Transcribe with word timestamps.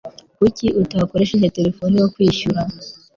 Kuki 0.37 0.67
utakoresheje 0.81 1.53
terefone 1.57 1.95
yo 2.01 2.07
kwishyura? 2.13 2.61